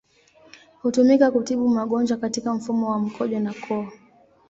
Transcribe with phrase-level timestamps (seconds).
[0.81, 3.87] Hutumika kutibu magonjwa katika mfumo wa mkojo na koo.